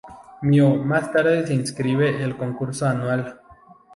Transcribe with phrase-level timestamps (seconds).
[0.41, 3.39] Mio más tarde se inscribe en el concurso anual.